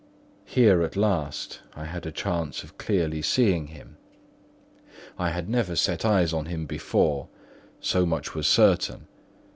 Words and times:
Here, 0.45 0.81
at 0.81 0.95
last, 0.95 1.61
I 1.75 1.85
had 1.85 2.07
a 2.07 2.11
chance 2.11 2.63
of 2.63 2.79
clearly 2.79 3.21
seeing 3.21 3.67
him. 3.67 3.97
I 5.15 5.29
had 5.29 5.47
never 5.47 5.75
set 5.75 6.03
eyes 6.05 6.33
on 6.33 6.47
him 6.47 6.65
before, 6.65 7.27
so 7.79 8.03
much 8.07 8.33
was 8.33 8.47
certain. 8.47 9.05